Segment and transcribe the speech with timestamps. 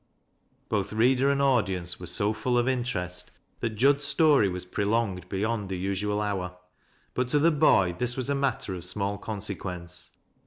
[0.67, 3.29] Both reader and audience were so full of interest
[3.61, 6.57] thai Jud's story was prolonged beyond the usual hour.
[7.13, 10.09] But to the boy, this was a matter of small consequence.